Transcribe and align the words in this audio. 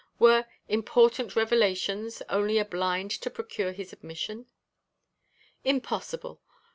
Were 0.17 0.47
"important 0.67 1.35
revelations" 1.35 2.23
only 2.27 2.57
a 2.57 2.65
blind 2.65 3.11
to 3.11 3.29
procure 3.29 3.71
his 3.71 3.93
admission? 3.93 4.47
Impossible! 5.63 6.41